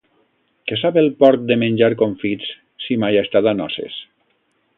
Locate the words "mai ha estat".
3.05-3.51